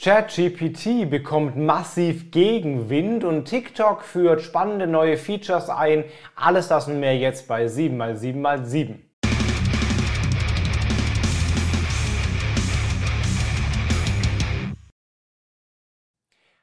ChatGPT 0.00 1.10
bekommt 1.10 1.56
massiv 1.56 2.30
Gegenwind 2.30 3.24
und 3.24 3.46
TikTok 3.46 4.04
führt 4.04 4.42
spannende 4.42 4.86
neue 4.86 5.16
Features 5.16 5.68
ein. 5.68 6.04
Alles 6.36 6.68
das 6.68 6.86
und 6.86 7.00
mehr 7.00 7.18
jetzt 7.18 7.48
bei 7.48 7.66
7x7x7. 7.66 8.94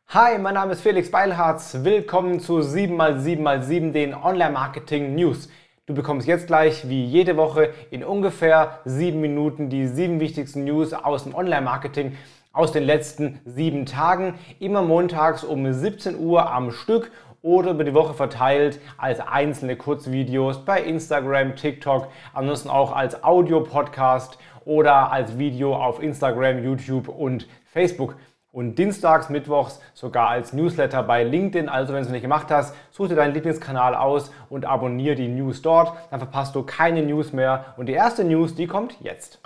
Hi, 0.08 0.38
mein 0.38 0.54
Name 0.54 0.72
ist 0.72 0.80
Felix 0.80 1.12
Beilharz. 1.12 1.80
Willkommen 1.84 2.40
zu 2.40 2.60
7x7x7, 2.60 3.92
den 3.92 4.14
Online-Marketing 4.14 5.14
News. 5.14 5.50
Du 5.88 5.94
bekommst 5.94 6.26
jetzt 6.26 6.48
gleich, 6.48 6.88
wie 6.88 7.04
jede 7.04 7.36
Woche, 7.36 7.74
in 7.92 8.06
ungefähr 8.06 8.80
sieben 8.86 9.20
Minuten 9.20 9.70
die 9.70 9.88
sieben 9.88 10.22
wichtigsten 10.22 10.64
News 10.64 10.94
aus 10.94 11.26
dem 11.26 11.36
Online-Marketing 11.36 12.16
aus 12.56 12.72
den 12.72 12.84
letzten 12.84 13.40
sieben 13.46 13.86
Tagen, 13.86 14.40
immer 14.60 14.82
montags 14.82 15.44
um 15.44 15.72
17 15.72 16.18
Uhr 16.18 16.52
am 16.52 16.72
Stück 16.72 17.12
oder 17.42 17.72
über 17.72 17.84
die 17.84 17.94
Woche 17.94 18.14
verteilt 18.16 18.80
als 18.98 19.20
einzelne 19.20 19.76
Kurzvideos 19.76 20.66
bei 20.66 20.82
Instagram, 20.82 21.56
TikTok, 21.56 22.08
ansonsten 22.34 22.70
auch 22.70 22.96
als 22.96 23.24
Audio-Podcast 23.24 24.40
oder 24.64 25.12
als 25.12 25.38
Video 25.38 25.76
auf 25.76 26.02
Instagram, 26.02 26.64
YouTube 26.64 27.10
und 27.10 27.48
Facebook. 27.66 28.16
Und 28.52 28.80
dienstags, 28.80 29.30
mittwochs 29.30 29.82
sogar 29.94 30.30
als 30.30 30.54
Newsletter 30.54 31.04
bei 31.04 31.26
LinkedIn. 31.26 31.68
Also 31.68 31.94
wenn 31.94 32.04
du 32.04 32.08
es 32.08 32.12
nicht 32.12 32.22
gemacht 32.22 32.48
hast, 32.50 32.74
such 32.90 33.10
dir 33.10 33.16
deinen 33.16 33.34
Lieblingskanal 33.34 33.96
aus 33.96 34.32
und 34.50 34.64
abonniere 34.64 35.16
die 35.16 35.28
News 35.28 35.62
dort. 35.62 35.92
Dann 36.10 36.22
verpasst 36.22 36.56
du 36.56 36.64
keine 36.64 37.02
News 37.04 37.34
mehr. 37.34 37.66
Und 37.76 37.88
die 37.88 37.94
erste 37.94 38.24
News, 38.24 38.56
die 38.56 38.66
kommt 38.66 38.96
jetzt. 39.02 39.42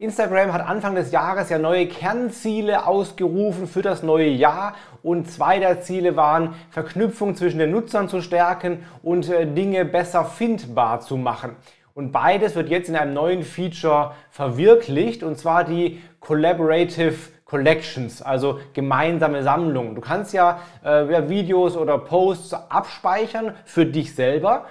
Instagram 0.00 0.54
hat 0.54 0.66
Anfang 0.66 0.94
des 0.94 1.12
Jahres 1.12 1.50
ja 1.50 1.58
neue 1.58 1.86
Kernziele 1.86 2.86
ausgerufen 2.86 3.66
für 3.66 3.82
das 3.82 4.02
neue 4.02 4.28
Jahr 4.30 4.72
und 5.02 5.30
zwei 5.30 5.58
der 5.58 5.82
Ziele 5.82 6.16
waren, 6.16 6.54
Verknüpfung 6.70 7.36
zwischen 7.36 7.58
den 7.58 7.70
Nutzern 7.70 8.08
zu 8.08 8.22
stärken 8.22 8.82
und 9.02 9.28
äh, 9.28 9.44
Dinge 9.46 9.84
besser 9.84 10.24
findbar 10.24 11.00
zu 11.00 11.18
machen. 11.18 11.54
Und 11.92 12.12
beides 12.12 12.54
wird 12.54 12.70
jetzt 12.70 12.88
in 12.88 12.96
einem 12.96 13.12
neuen 13.12 13.42
Feature 13.42 14.12
verwirklicht 14.30 15.22
und 15.22 15.36
zwar 15.36 15.64
die 15.64 16.00
Collaborative 16.20 17.16
Collections, 17.44 18.22
also 18.22 18.58
gemeinsame 18.72 19.42
Sammlungen. 19.42 19.94
Du 19.94 20.00
kannst 20.00 20.32
ja, 20.32 20.60
äh, 20.82 21.28
Videos 21.28 21.76
oder 21.76 21.98
Posts 21.98 22.54
abspeichern 22.70 23.54
für 23.66 23.84
dich 23.84 24.14
selber 24.14 24.64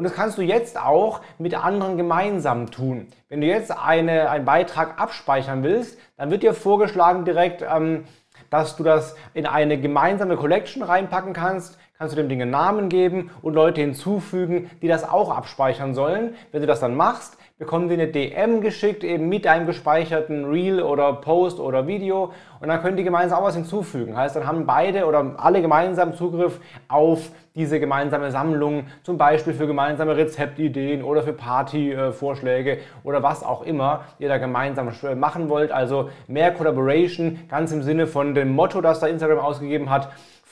und 0.00 0.04
das 0.04 0.14
kannst 0.14 0.38
du 0.38 0.42
jetzt 0.42 0.80
auch 0.80 1.20
mit 1.36 1.52
anderen 1.52 1.98
gemeinsam 1.98 2.70
tun. 2.70 3.08
Wenn 3.28 3.42
du 3.42 3.46
jetzt 3.46 3.70
eine, 3.70 4.30
einen 4.30 4.46
Beitrag 4.46 4.98
abspeichern 4.98 5.62
willst, 5.62 5.98
dann 6.16 6.30
wird 6.30 6.42
dir 6.42 6.54
vorgeschlagen 6.54 7.26
direkt, 7.26 7.60
ähm, 7.60 8.04
dass 8.48 8.76
du 8.76 8.82
das 8.82 9.14
in 9.34 9.44
eine 9.44 9.78
gemeinsame 9.78 10.38
Collection 10.38 10.82
reinpacken 10.82 11.34
kannst. 11.34 11.78
Kannst 12.00 12.16
du 12.16 12.16
dem 12.22 12.30
Ding 12.30 12.40
einen 12.40 12.50
Namen 12.50 12.88
geben 12.88 13.30
und 13.42 13.52
Leute 13.52 13.82
hinzufügen, 13.82 14.70
die 14.80 14.88
das 14.88 15.06
auch 15.06 15.30
abspeichern 15.36 15.92
sollen. 15.92 16.32
Wenn 16.50 16.62
du 16.62 16.66
das 16.66 16.80
dann 16.80 16.96
machst, 16.96 17.36
bekommen 17.58 17.90
die 17.90 17.94
eine 17.94 18.06
DM 18.06 18.62
geschickt, 18.62 19.04
eben 19.04 19.28
mit 19.28 19.46
einem 19.46 19.66
gespeicherten 19.66 20.46
Reel 20.46 20.80
oder 20.80 21.12
Post 21.12 21.60
oder 21.60 21.86
Video 21.86 22.32
und 22.60 22.68
dann 22.68 22.80
können 22.80 22.96
die 22.96 23.04
gemeinsam 23.04 23.40
auch 23.40 23.48
was 23.48 23.54
hinzufügen. 23.54 24.16
Heißt, 24.16 24.34
dann 24.34 24.46
haben 24.46 24.64
beide 24.64 25.04
oder 25.04 25.34
alle 25.36 25.60
gemeinsam 25.60 26.14
Zugriff 26.14 26.58
auf 26.88 27.32
diese 27.54 27.78
gemeinsame 27.78 28.30
Sammlung, 28.30 28.86
zum 29.02 29.18
Beispiel 29.18 29.52
für 29.52 29.66
gemeinsame 29.66 30.16
Rezeptideen 30.16 31.04
oder 31.04 31.22
für 31.22 31.34
Partyvorschläge 31.34 32.78
oder 33.04 33.22
was 33.22 33.44
auch 33.44 33.60
immer 33.60 34.04
ihr 34.18 34.30
da 34.30 34.38
gemeinsam 34.38 34.90
machen 35.16 35.50
wollt. 35.50 35.70
Also 35.70 36.08
mehr 36.28 36.54
Collaboration, 36.54 37.40
ganz 37.50 37.72
im 37.72 37.82
Sinne 37.82 38.06
von 38.06 38.34
dem 38.34 38.54
Motto, 38.54 38.80
das 38.80 39.00
da 39.00 39.06
Instagram 39.06 39.40
ausgegeben 39.40 39.90
hat. 39.90 40.08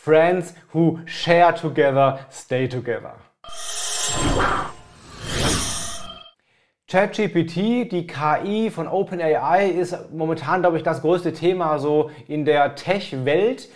Friends 0.08 0.54
who 0.72 1.00
share 1.04 1.52
together, 1.52 2.20
stay 2.30 2.66
together. 2.66 3.12
ChatGPT, 6.86 7.84
die 7.84 8.06
KI 8.06 8.70
von 8.70 8.88
OpenAI, 8.88 9.68
ist 9.68 10.10
momentan, 10.10 10.62
glaube 10.62 10.78
ich, 10.78 10.82
das 10.82 11.02
größte 11.02 11.34
Thema 11.34 11.78
so 11.78 12.10
in 12.26 12.46
der 12.46 12.74
Tech-Welt. 12.74 13.68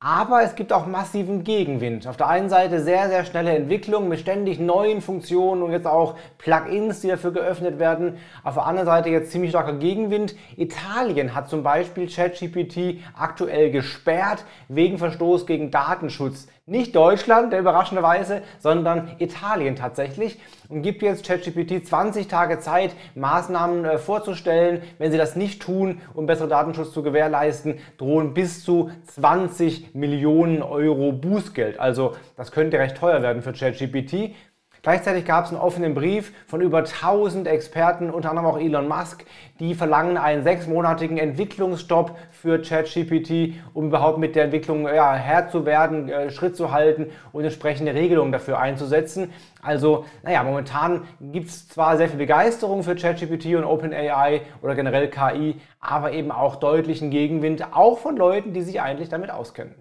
Aber 0.00 0.44
es 0.44 0.54
gibt 0.54 0.72
auch 0.72 0.86
massiven 0.86 1.42
Gegenwind. 1.42 2.06
Auf 2.06 2.16
der 2.16 2.28
einen 2.28 2.48
Seite 2.48 2.80
sehr, 2.80 3.08
sehr 3.08 3.24
schnelle 3.24 3.56
Entwicklung 3.56 4.06
mit 4.06 4.20
ständig 4.20 4.60
neuen 4.60 5.00
Funktionen 5.00 5.60
und 5.60 5.72
jetzt 5.72 5.88
auch 5.88 6.14
Plugins, 6.38 7.00
die 7.00 7.08
dafür 7.08 7.32
geöffnet 7.32 7.80
werden. 7.80 8.16
Auf 8.44 8.54
der 8.54 8.66
anderen 8.66 8.86
Seite 8.86 9.08
jetzt 9.08 9.32
ziemlich 9.32 9.50
starker 9.50 9.72
Gegenwind. 9.72 10.36
Italien 10.56 11.34
hat 11.34 11.50
zum 11.50 11.64
Beispiel 11.64 12.08
ChatGPT 12.08 13.00
aktuell 13.18 13.72
gesperrt 13.72 14.44
wegen 14.68 14.98
Verstoß 14.98 15.46
gegen 15.46 15.72
Datenschutz. 15.72 16.46
Nicht 16.64 16.94
Deutschland, 16.94 17.52
der 17.52 17.58
überraschenderweise, 17.58 18.42
sondern 18.60 19.16
Italien 19.18 19.74
tatsächlich 19.74 20.38
und 20.68 20.82
gibt 20.82 21.02
jetzt 21.02 21.26
ChatGPT 21.26 21.86
20 21.86 22.28
Tage 22.28 22.58
Zeit, 22.58 22.94
Maßnahmen 23.14 23.84
äh, 23.84 23.98
vorzustellen. 23.98 24.82
Wenn 24.98 25.10
sie 25.10 25.18
das 25.18 25.36
nicht 25.36 25.62
tun, 25.62 26.00
um 26.14 26.26
besseren 26.26 26.50
Datenschutz 26.50 26.92
zu 26.92 27.02
gewährleisten, 27.02 27.78
drohen 27.96 28.34
bis 28.34 28.64
zu 28.64 28.90
20 29.06 29.94
Millionen 29.94 30.62
Euro 30.62 31.12
Bußgeld. 31.12 31.80
Also 31.80 32.14
das 32.36 32.52
könnte 32.52 32.78
recht 32.78 32.96
teuer 32.96 33.22
werden 33.22 33.42
für 33.42 33.52
ChatGPT. 33.52 34.34
Gleichzeitig 34.82 35.24
gab 35.24 35.44
es 35.44 35.50
einen 35.50 35.60
offenen 35.60 35.94
Brief 35.94 36.32
von 36.46 36.60
über 36.60 36.78
1000 36.78 37.48
Experten, 37.48 38.10
unter 38.10 38.30
anderem 38.30 38.48
auch 38.48 38.58
Elon 38.58 38.88
Musk, 38.88 39.24
die 39.60 39.74
verlangen 39.74 40.16
einen 40.16 40.42
sechsmonatigen 40.42 41.18
Entwicklungsstopp 41.18 42.16
für 42.30 42.60
ChatGPT, 42.62 43.54
um 43.74 43.88
überhaupt 43.88 44.18
mit 44.18 44.36
der 44.36 44.44
Entwicklung 44.44 44.86
ja, 44.86 45.14
Herr 45.14 45.48
zu 45.48 45.66
werden, 45.66 46.08
äh, 46.08 46.30
Schritt 46.30 46.56
zu 46.56 46.70
halten 46.70 47.10
und 47.32 47.44
entsprechende 47.44 47.94
Regelungen 47.94 48.32
dafür 48.32 48.58
einzusetzen. 48.60 49.32
Also, 49.62 50.04
naja, 50.22 50.42
momentan 50.44 51.02
gibt 51.20 51.48
es 51.48 51.68
zwar 51.68 51.96
sehr 51.96 52.08
viel 52.08 52.18
Begeisterung 52.18 52.82
für 52.84 52.94
ChatGPT 52.94 53.56
und 53.56 53.64
OpenAI 53.64 54.42
oder 54.62 54.74
generell 54.74 55.08
KI, 55.08 55.60
aber 55.80 56.12
eben 56.12 56.30
auch 56.30 56.56
deutlichen 56.56 57.10
Gegenwind, 57.10 57.74
auch 57.74 57.98
von 57.98 58.16
Leuten, 58.16 58.52
die 58.52 58.62
sich 58.62 58.80
eigentlich 58.80 59.08
damit 59.08 59.30
auskennen. 59.30 59.74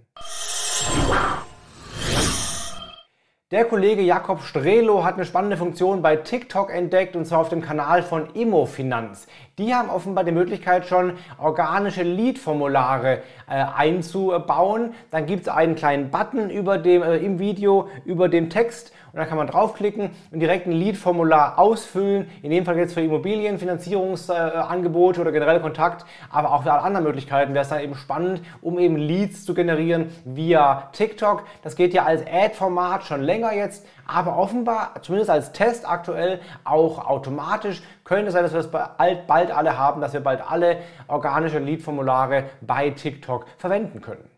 Der 3.49 3.63
Kollege 3.63 4.01
Jakob 4.01 4.41
Strelo 4.41 5.05
hat 5.05 5.13
eine 5.13 5.23
spannende 5.23 5.55
Funktion 5.55 6.01
bei 6.01 6.17
TikTok 6.17 6.69
entdeckt 6.69 7.15
und 7.15 7.23
zwar 7.23 7.39
auf 7.39 7.47
dem 7.47 7.61
Kanal 7.61 8.03
von 8.03 8.27
Immofinanz. 8.33 9.25
Die 9.57 9.73
haben 9.73 9.89
offenbar 9.89 10.25
die 10.25 10.33
Möglichkeit 10.33 10.85
schon 10.85 11.13
organische 11.37 12.03
Lead-Formulare 12.03 13.21
äh, 13.49 13.63
einzubauen. 13.73 14.93
Dann 15.11 15.27
gibt 15.27 15.43
es 15.43 15.47
einen 15.47 15.75
kleinen 15.75 16.11
Button 16.11 16.49
über 16.49 16.77
dem, 16.77 17.01
äh, 17.01 17.15
im 17.19 17.39
Video 17.39 17.87
über 18.03 18.27
dem 18.27 18.49
Text 18.49 18.91
und 19.13 19.19
dann 19.21 19.29
kann 19.29 19.37
man 19.37 19.47
draufklicken 19.47 20.09
und 20.31 20.41
direkt 20.41 20.67
ein 20.67 20.73
Lead-Formular 20.73 21.57
ausfüllen. 21.57 22.29
In 22.41 22.51
dem 22.51 22.65
Fall 22.65 22.77
jetzt 22.77 22.93
für 22.93 22.99
Immobilienfinanzierungsangebote 23.01 25.19
äh, 25.19 25.21
oder 25.21 25.31
generell 25.31 25.61
Kontakt, 25.61 26.05
aber 26.29 26.53
auch 26.53 26.63
für 26.63 26.73
alle 26.73 26.83
anderen 26.83 27.05
Möglichkeiten 27.05 27.53
wäre 27.53 27.63
es 27.63 27.69
dann 27.69 27.79
eben 27.79 27.95
spannend, 27.95 28.41
um 28.61 28.77
eben 28.77 28.97
Leads 28.97 29.45
zu 29.45 29.53
generieren 29.53 30.11
via 30.25 30.89
TikTok. 30.91 31.45
Das 31.63 31.77
geht 31.77 31.93
ja 31.93 32.03
als 32.03 32.23
Ad-Format 32.27 33.05
schon 33.05 33.21
länger 33.21 33.36
jetzt, 33.51 33.85
aber 34.05 34.37
offenbar, 34.37 34.93
zumindest 35.01 35.29
als 35.29 35.51
Test 35.51 35.87
aktuell, 35.87 36.39
auch 36.63 37.05
automatisch. 37.07 37.81
Könnte 38.03 38.31
sein, 38.31 38.43
dass 38.43 38.53
wir 38.53 38.61
das 38.61 38.71
bald, 38.71 39.27
bald 39.27 39.51
alle 39.51 39.77
haben, 39.77 40.01
dass 40.01 40.13
wir 40.13 40.21
bald 40.21 40.41
alle 40.49 40.77
organische 41.07 41.59
Lead-Formulare 41.59 42.45
bei 42.61 42.89
TikTok 42.89 43.45
verwenden 43.57 44.01
können. 44.01 44.29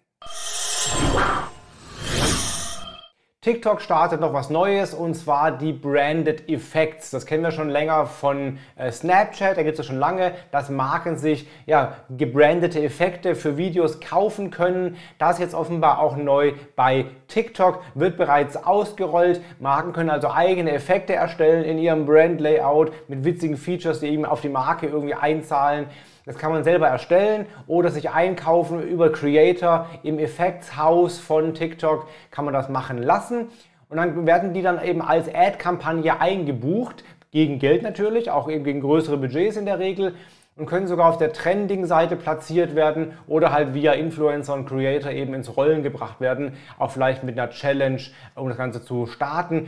TikTok 3.49 3.81
startet 3.81 4.21
noch 4.21 4.31
was 4.31 4.51
Neues 4.51 4.93
und 4.93 5.15
zwar 5.15 5.49
die 5.49 5.73
Branded 5.73 6.47
Effects. 6.47 7.09
Das 7.09 7.25
kennen 7.25 7.41
wir 7.41 7.49
schon 7.49 7.67
länger 7.67 8.05
von 8.05 8.59
äh, 8.75 8.91
Snapchat, 8.91 9.57
da 9.57 9.63
gibt 9.63 9.79
es 9.79 9.83
ja 9.83 9.91
schon 9.91 9.97
lange, 9.97 10.33
dass 10.51 10.69
Marken 10.69 11.17
sich 11.17 11.47
ja, 11.65 11.96
gebrandete 12.16 12.79
Effekte 12.79 13.34
für 13.34 13.57
Videos 13.57 14.01
kaufen 14.01 14.51
können. 14.51 14.97
Das 15.17 15.40
jetzt 15.40 15.55
offenbar 15.55 15.97
auch 15.97 16.16
neu 16.16 16.53
bei 16.75 17.07
TikTok, 17.28 17.81
wird 17.96 18.17
bereits 18.17 18.55
ausgerollt. 18.55 19.41
Marken 19.57 19.93
können 19.93 20.11
also 20.11 20.29
eigene 20.29 20.72
Effekte 20.72 21.16
erstellen 21.16 21.63
in 21.63 21.79
ihrem 21.79 22.05
Brand-Layout 22.05 22.91
mit 23.09 23.23
witzigen 23.23 23.57
Features, 23.57 23.99
die 23.99 24.09
eben 24.09 24.25
auf 24.25 24.41
die 24.41 24.49
Marke 24.49 24.85
irgendwie 24.85 25.16
einzahlen. 25.16 25.87
Das 26.29 26.37
kann 26.37 26.52
man 26.52 26.64
selber 26.64 26.87
erstellen 26.87 27.47
oder 27.66 27.90
sich 27.90 28.11
einkaufen 28.11 28.84
über 28.84 29.11
Creator 29.11 29.87
im 30.03 30.20
Effektshaus 30.20 31.17
von 31.17 31.55
TikTok 31.55 32.05
kann 32.29 32.46
man 32.46 32.53
das 32.53 32.70
machen 32.70 33.02
lassen. 33.02 33.47
Und 33.90 33.97
dann 33.97 34.28
werden 34.28 34.53
die 34.53 34.61
dann 34.61 34.79
eben 34.84 35.02
als 35.02 35.28
Ad-Kampagne 35.28 36.22
eingebucht, 36.22 37.03
gegen 37.31 37.58
Geld 37.58 37.81
natürlich, 37.81 38.29
auch 38.29 38.47
eben 38.47 38.64
gegen 38.64 38.81
größere 38.81 39.17
Budgets 39.17 39.58
in 39.58 39.66
der 39.66 39.79
Regel 39.79 40.14
und 40.55 40.67
können 40.67 40.85
sogar 40.85 41.09
auf 41.09 41.17
der 41.17 41.34
Trending-Seite 41.34 42.16
platziert 42.16 42.76
werden 42.76 43.14
oder 43.26 43.52
halt 43.52 43.73
via 43.73 43.93
Influencer 43.93 44.53
und 44.53 44.67
Creator 44.67 45.11
eben 45.11 45.34
ins 45.34 45.58
Rollen 45.58 45.81
gebracht 45.81 46.22
werden, 46.22 46.53
auch 46.78 46.91
vielleicht 46.91 47.23
mit 47.23 47.40
einer 47.40 47.49
Challenge, 47.49 48.02
um 48.35 48.49
das 48.49 48.58
Ganze 48.58 48.85
zu 48.85 49.08
starten. 49.08 49.67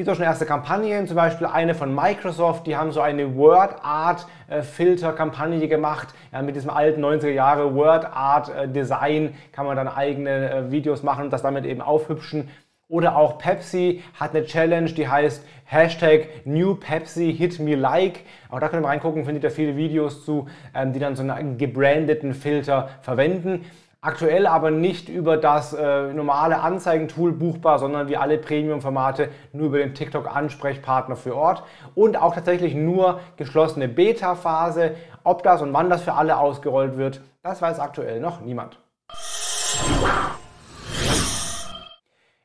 Gibt 0.00 0.08
auch 0.08 0.14
schon 0.14 0.24
erste 0.24 0.46
Kampagnen, 0.46 1.06
zum 1.06 1.16
Beispiel 1.16 1.46
eine 1.46 1.74
von 1.74 1.94
Microsoft, 1.94 2.66
die 2.66 2.74
haben 2.74 2.90
so 2.90 3.02
eine 3.02 3.36
Word 3.36 3.84
Art 3.84 4.26
äh, 4.48 5.66
gemacht. 5.68 6.08
Ja, 6.32 6.40
mit 6.40 6.56
diesem 6.56 6.70
alten 6.70 7.04
90er 7.04 7.28
Jahre 7.28 7.74
Word 7.74 8.06
Art 8.06 8.48
äh, 8.48 8.66
Design 8.66 9.34
kann 9.52 9.66
man 9.66 9.76
dann 9.76 9.88
eigene 9.88 10.50
äh, 10.50 10.70
Videos 10.70 11.02
machen 11.02 11.24
und 11.24 11.32
das 11.34 11.42
damit 11.42 11.66
eben 11.66 11.82
aufhübschen. 11.82 12.48
Oder 12.88 13.14
auch 13.14 13.36
Pepsi 13.36 14.02
hat 14.18 14.34
eine 14.34 14.46
Challenge, 14.46 14.90
die 14.90 15.06
heißt 15.06 15.44
Hashtag 15.66 16.46
New 16.46 16.76
Pepsi 16.76 17.34
Hit 17.36 17.60
Me 17.60 17.74
Like. 17.74 18.20
Auch 18.48 18.58
da 18.58 18.68
könnt 18.70 18.80
ihr 18.80 18.84
mal 18.84 18.88
reingucken, 18.88 19.26
findet 19.26 19.44
ihr 19.44 19.50
viele 19.50 19.76
Videos 19.76 20.24
zu, 20.24 20.48
ähm, 20.74 20.94
die 20.94 20.98
dann 20.98 21.14
so 21.14 21.22
einen 21.22 21.58
gebrandeten 21.58 22.32
Filter 22.32 22.88
verwenden. 23.02 23.66
Aktuell 24.02 24.46
aber 24.46 24.70
nicht 24.70 25.10
über 25.10 25.36
das 25.36 25.74
äh, 25.74 26.14
normale 26.14 26.60
Anzeigentool 26.60 27.32
buchbar, 27.32 27.78
sondern 27.78 28.08
wie 28.08 28.16
alle 28.16 28.38
Premium-Formate 28.38 29.28
nur 29.52 29.66
über 29.66 29.76
den 29.76 29.94
TikTok-Ansprechpartner 29.94 31.16
für 31.16 31.36
Ort 31.36 31.64
und 31.94 32.16
auch 32.16 32.34
tatsächlich 32.34 32.74
nur 32.74 33.20
geschlossene 33.36 33.88
Beta-Phase. 33.88 34.92
Ob 35.22 35.42
das 35.42 35.60
und 35.60 35.74
wann 35.74 35.90
das 35.90 36.00
für 36.00 36.14
alle 36.14 36.38
ausgerollt 36.38 36.96
wird, 36.96 37.20
das 37.42 37.60
weiß 37.60 37.78
aktuell 37.78 38.20
noch 38.20 38.40
niemand. 38.40 38.78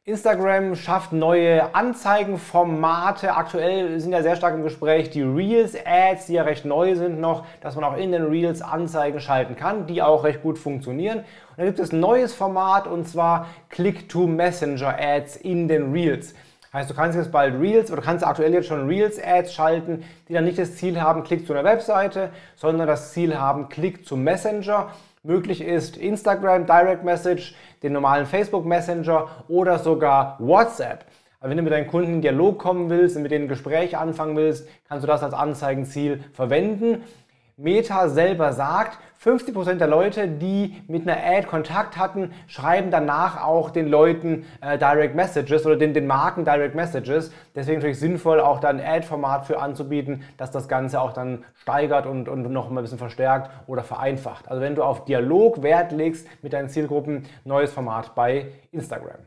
Instagram 0.07 0.75
schafft 0.75 1.13
neue 1.13 1.73
Anzeigenformate. 1.73 3.33
Aktuell 3.35 3.99
sind 3.99 4.11
ja 4.11 4.21
sehr 4.21 4.35
stark 4.35 4.53
im 4.53 4.61
Gespräch 4.61 5.09
die 5.09 5.23
Reels-Ads, 5.23 6.27
die 6.27 6.33
ja 6.33 6.43
recht 6.43 6.63
neu 6.63 6.93
sind 6.93 7.19
noch, 7.19 7.43
dass 7.61 7.73
man 7.73 7.83
auch 7.83 7.97
in 7.97 8.11
den 8.11 8.27
Reels 8.27 8.61
Anzeigen 8.61 9.19
schalten 9.19 9.55
kann, 9.55 9.87
die 9.87 10.03
auch 10.03 10.23
recht 10.23 10.43
gut 10.43 10.59
funktionieren. 10.59 11.21
Und 11.21 11.57
dann 11.57 11.65
gibt 11.65 11.79
es 11.79 11.91
ein 11.91 11.99
neues 12.01 12.35
Format 12.35 12.85
und 12.85 13.07
zwar 13.07 13.47
Click-to-Messenger-Ads 13.69 15.37
in 15.37 15.67
den 15.67 15.91
Reels. 15.91 16.35
Heißt, 16.71 16.87
du 16.87 16.93
kannst 16.93 17.17
jetzt 17.17 17.31
bald 17.31 17.59
Reels 17.59 17.91
oder 17.91 18.03
kannst 18.03 18.23
aktuell 18.23 18.53
jetzt 18.53 18.67
schon 18.67 18.87
Reels-Ads 18.87 19.55
schalten, 19.55 20.03
die 20.29 20.33
dann 20.33 20.45
nicht 20.45 20.59
das 20.59 20.75
Ziel 20.75 21.01
haben, 21.01 21.23
Klick 21.23 21.47
zu 21.47 21.53
einer 21.53 21.63
Webseite, 21.63 22.29
sondern 22.55 22.85
das 22.85 23.11
Ziel 23.11 23.39
haben, 23.39 23.69
Klick 23.69 24.05
zum 24.05 24.23
Messenger. 24.23 24.89
Möglich 25.25 25.61
ist 25.61 25.97
Instagram 25.97 26.67
Direct 26.67 27.03
Message, 27.03 27.55
den 27.81 27.93
normalen 27.93 28.27
Facebook 28.27 28.63
Messenger 28.63 29.27
oder 29.47 29.79
sogar 29.79 30.37
WhatsApp. 30.37 31.05
Also 31.39 31.49
wenn 31.49 31.57
du 31.57 31.63
mit 31.63 31.73
deinen 31.73 31.87
Kunden 31.87 32.13
in 32.13 32.21
Dialog 32.21 32.59
kommen 32.59 32.91
willst 32.91 33.15
und 33.15 33.23
mit 33.23 33.31
denen 33.31 33.45
ein 33.45 33.47
Gespräch 33.47 33.97
anfangen 33.97 34.37
willst, 34.37 34.67
kannst 34.87 35.03
du 35.03 35.07
das 35.07 35.23
als 35.23 35.33
Anzeigenziel 35.33 36.23
verwenden. 36.31 37.01
Meta 37.57 38.09
selber 38.09 38.51
sagt, 38.51 38.97
50% 39.23 39.75
der 39.75 39.87
Leute, 39.87 40.27
die 40.27 40.83
mit 40.87 41.07
einer 41.07 41.17
Ad 41.25 41.47
Kontakt 41.47 41.97
hatten, 41.97 42.31
schreiben 42.47 42.91
danach 42.91 43.41
auch 43.41 43.69
den 43.69 43.87
Leuten 43.87 44.45
äh, 44.59 44.77
Direct 44.77 45.15
Messages 45.15 45.65
oder 45.65 45.77
den, 45.77 45.93
den 45.93 46.05
Marken 46.05 46.43
Direct 46.43 46.75
Messages. 46.75 47.31
Deswegen 47.55 47.77
natürlich 47.77 47.99
sinnvoll, 47.99 48.41
auch 48.41 48.59
da 48.59 48.67
ein 48.67 48.81
Ad-Format 48.81 49.45
für 49.45 49.59
anzubieten, 49.59 50.23
dass 50.37 50.51
das 50.51 50.67
Ganze 50.67 50.99
auch 50.99 51.13
dann 51.13 51.45
steigert 51.55 52.05
und, 52.05 52.27
und 52.27 52.51
noch 52.51 52.69
mal 52.69 52.81
ein 52.81 52.83
bisschen 52.83 52.99
verstärkt 52.99 53.49
oder 53.67 53.83
vereinfacht. 53.83 54.49
Also 54.49 54.61
wenn 54.61 54.75
du 54.75 54.83
auf 54.83 55.05
Dialog 55.05 55.63
Wert 55.63 55.93
legst 55.93 56.27
mit 56.43 56.51
deinen 56.51 56.67
Zielgruppen, 56.67 57.23
neues 57.45 57.71
Format 57.71 58.15
bei 58.15 58.47
Instagram. 58.71 59.19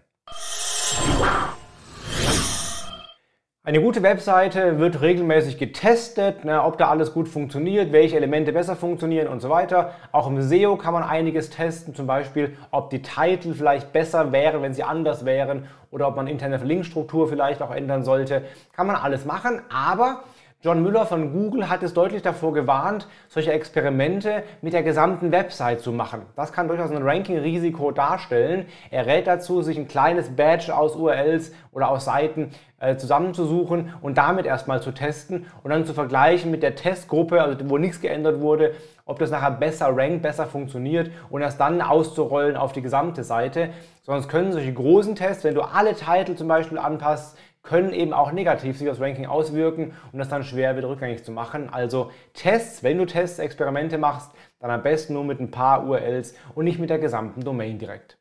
Eine 3.69 3.83
gute 3.83 4.03
Webseite 4.03 4.79
wird 4.79 5.03
regelmäßig 5.03 5.59
getestet, 5.59 6.43
ne, 6.43 6.65
ob 6.65 6.79
da 6.79 6.89
alles 6.89 7.13
gut 7.13 7.29
funktioniert, 7.29 7.93
welche 7.93 8.17
Elemente 8.17 8.51
besser 8.51 8.77
funktionieren 8.77 9.29
und 9.29 9.41
so 9.41 9.51
weiter. 9.51 9.93
Auch 10.11 10.27
im 10.27 10.41
SEO 10.41 10.77
kann 10.77 10.95
man 10.95 11.03
einiges 11.03 11.51
testen, 11.51 11.95
zum 11.95 12.07
Beispiel, 12.07 12.57
ob 12.71 12.89
die 12.89 13.03
Titel 13.03 13.53
vielleicht 13.53 13.93
besser 13.93 14.33
wären, 14.33 14.63
wenn 14.63 14.73
sie 14.73 14.85
anders 14.85 15.27
wären 15.27 15.67
oder 15.91 16.09
ob 16.09 16.17
man 16.17 16.29
interne 16.29 16.57
Linkstruktur 16.57 17.29
vielleicht 17.29 17.61
auch 17.61 17.71
ändern 17.71 18.05
sollte. 18.05 18.45
Kann 18.73 18.87
man 18.87 18.97
alles 18.97 19.27
machen, 19.27 19.61
aber 19.69 20.23
John 20.61 20.83
Müller 20.83 21.07
von 21.07 21.33
Google 21.33 21.69
hat 21.69 21.85
es 21.85 21.95
deutlich 21.95 22.23
davor 22.23 22.53
gewarnt, 22.53 23.07
solche 23.29 23.53
Experimente 23.53 24.43
mit 24.61 24.73
der 24.73 24.83
gesamten 24.83 25.31
Website 25.31 25.83
zu 25.83 25.93
machen. 25.93 26.23
Das 26.35 26.53
kann 26.53 26.67
durchaus 26.67 26.91
ein 26.91 27.01
Ranking-Risiko 27.01 27.93
darstellen. 27.93 28.67
Er 28.91 29.07
rät 29.07 29.29
dazu, 29.29 29.63
sich 29.63 29.79
ein 29.79 29.87
kleines 29.87 30.35
Badge 30.35 30.77
aus 30.77 30.97
URLs 30.97 31.53
oder 31.71 31.89
aus 31.91 32.07
Seiten 32.07 32.51
äh, 32.81 32.97
zusammenzusuchen 32.97 33.95
und 34.03 34.19
damit 34.19 34.47
erstmal 34.47 34.83
zu 34.83 34.91
testen 34.91 35.47
und 35.63 35.71
dann 35.71 35.87
zu 35.87 35.95
vergleichen 35.95 36.51
mit 36.51 36.65
der 36.65 36.75
Testgruppe, 36.75 37.41
also 37.41 37.57
wo 37.71 37.79
nichts 37.79 38.01
geändert 38.01 38.41
wurde, 38.41 38.75
ob 39.05 39.21
das 39.21 39.31
nachher 39.31 39.53
besser 39.53 39.97
rankt, 39.97 40.23
besser 40.23 40.47
funktioniert 40.47 41.13
und 41.31 41.41
erst 41.41 41.61
dann 41.61 41.81
auszurollen 41.81 42.57
auf 42.57 42.73
die 42.73 42.83
gesamte 42.83 43.23
Seite. 43.23 43.71
Sonst 44.03 44.29
können 44.29 44.53
solche 44.53 44.73
großen 44.73 45.15
Tests, 45.15 45.45
wenn 45.45 45.55
du 45.55 45.63
alle 45.63 45.95
Titel 45.95 46.35
zum 46.35 46.49
Beispiel 46.49 46.79
anpasst, 46.79 47.39
können 47.63 47.93
eben 47.93 48.13
auch 48.13 48.33
negativ 48.33 48.79
sich 48.79 48.89
aufs 48.89 49.01
Ranking 49.01 49.27
auswirken 49.27 49.93
und 50.13 50.19
das 50.19 50.29
dann 50.29 50.43
schwer 50.43 50.77
wieder 50.77 50.89
rückgängig 50.89 51.25
zu 51.25 51.33
machen. 51.33 51.69
Also 51.71 52.11
Tests, 52.35 52.83
wenn 52.83 52.99
du 52.99 53.07
Tests, 53.07 53.39
Experimente 53.39 53.99
machst, 53.99 54.33
dann 54.61 54.71
am 54.71 54.83
besten 54.83 55.15
nur 55.15 55.25
mit 55.25 55.41
ein 55.41 55.51
paar 55.51 55.87
URLs 55.87 56.35
und 56.55 56.65
nicht 56.65 56.79
mit 56.79 56.91
der 56.91 56.99
gesamten 56.99 57.43
Domain 57.43 57.79
direkt. 57.79 58.19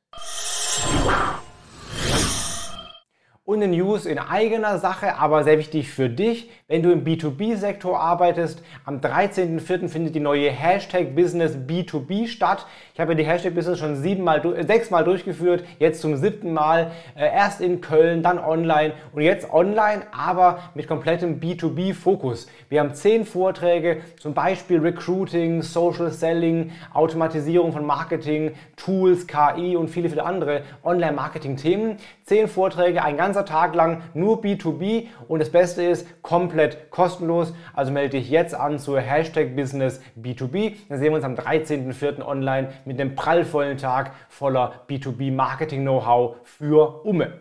Und 3.47 3.63
eine 3.63 3.73
News 3.73 4.05
in 4.05 4.19
eigener 4.19 4.77
Sache, 4.77 5.15
aber 5.15 5.45
sehr 5.45 5.57
wichtig 5.57 5.89
für 5.89 6.09
dich, 6.09 6.49
wenn 6.67 6.83
du 6.83 6.91
im 6.91 7.05
B2B-Sektor 7.05 7.97
arbeitest. 7.97 8.61
Am 8.83 8.99
13.04. 8.99 9.87
findet 9.87 10.15
die 10.15 10.19
neue 10.19 10.49
Hashtag 10.49 11.15
Business 11.15 11.55
B2B 11.55 12.27
statt. 12.27 12.65
Ich 12.93 12.99
habe 12.99 13.15
die 13.15 13.23
Hashtag 13.23 13.55
Business 13.55 13.79
schon 13.79 13.95
siebenmal, 13.95 14.41
sechsmal 14.67 15.05
durchgeführt, 15.05 15.63
jetzt 15.79 16.01
zum 16.01 16.17
siebten 16.17 16.51
Mal. 16.51 16.91
Äh, 17.15 17.33
erst 17.33 17.61
in 17.61 17.79
Köln, 17.79 18.21
dann 18.21 18.37
online 18.37 18.91
und 19.13 19.21
jetzt 19.21 19.49
online, 19.53 20.01
aber 20.11 20.59
mit 20.73 20.89
komplettem 20.89 21.39
B2B-Fokus. 21.39 22.47
Wir 22.67 22.81
haben 22.81 22.95
zehn 22.95 23.23
Vorträge, 23.25 24.01
zum 24.19 24.33
Beispiel 24.33 24.79
Recruiting, 24.81 25.61
Social 25.61 26.11
Selling, 26.11 26.71
Automatisierung 26.93 27.71
von 27.71 27.85
Marketing, 27.85 28.55
Tools, 28.75 29.25
KI 29.25 29.77
und 29.77 29.87
viele, 29.87 30.09
viele 30.09 30.25
andere 30.25 30.63
Online-Marketing-Themen. 30.83 31.95
Zehn 32.25 32.49
Vorträge, 32.49 33.05
ein 33.05 33.15
ganzer 33.37 33.45
Tag 33.45 33.75
lang 33.75 34.01
nur 34.13 34.41
B2B 34.41 35.07
und 35.27 35.39
das 35.39 35.51
Beste 35.51 35.83
ist 35.83 36.21
komplett 36.23 36.89
kostenlos. 36.89 37.53
Also 37.73 37.91
melde 37.91 38.17
dich 38.17 38.29
jetzt 38.29 38.55
an 38.55 38.79
zur 38.79 38.99
Hashtag 38.99 39.55
Business 39.55 40.01
B2B. 40.19 40.73
Dann 40.89 40.97
sehen 40.97 41.09
wir 41.09 41.15
uns 41.15 41.25
am 41.25 41.35
13.04. 41.35 42.25
online 42.25 42.69
mit 42.85 42.99
einem 42.99 43.15
prallvollen 43.15 43.77
Tag 43.77 44.11
voller 44.29 44.73
B2B 44.89 45.31
Marketing 45.31 45.81
Know-how 45.81 46.37
für 46.43 47.05
Umme. 47.05 47.33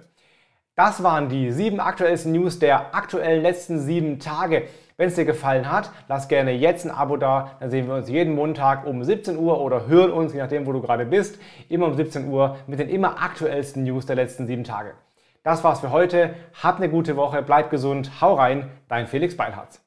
Das 0.74 1.02
waren 1.02 1.30
die 1.30 1.52
sieben 1.52 1.80
aktuellsten 1.80 2.32
News 2.32 2.58
der 2.58 2.94
aktuellen 2.94 3.42
letzten 3.42 3.78
sieben 3.78 4.18
Tage. 4.18 4.64
Wenn 4.98 5.08
es 5.08 5.14
dir 5.14 5.24
gefallen 5.24 5.70
hat, 5.70 5.90
lass 6.08 6.28
gerne 6.28 6.52
jetzt 6.52 6.84
ein 6.84 6.90
Abo 6.90 7.16
da. 7.16 7.52
Dann 7.60 7.70
sehen 7.70 7.86
wir 7.86 7.94
uns 7.94 8.10
jeden 8.10 8.34
Montag 8.34 8.86
um 8.86 9.02
17 9.02 9.38
Uhr 9.38 9.60
oder 9.60 9.86
hören 9.86 10.10
uns, 10.10 10.34
je 10.34 10.40
nachdem, 10.40 10.66
wo 10.66 10.72
du 10.72 10.82
gerade 10.82 11.06
bist, 11.06 11.38
immer 11.70 11.86
um 11.86 11.94
17 11.94 12.28
Uhr 12.28 12.56
mit 12.66 12.78
den 12.78 12.90
immer 12.90 13.22
aktuellsten 13.22 13.84
News 13.84 14.04
der 14.04 14.16
letzten 14.16 14.46
sieben 14.46 14.64
Tage. 14.64 14.92
Das 15.46 15.62
war's 15.62 15.78
für 15.78 15.92
heute. 15.92 16.34
Hab 16.60 16.78
eine 16.78 16.88
gute 16.88 17.14
Woche, 17.14 17.40
bleib 17.40 17.70
gesund, 17.70 18.20
hau 18.20 18.34
rein, 18.34 18.68
dein 18.88 19.06
Felix 19.06 19.36
Beilharz. 19.36 19.85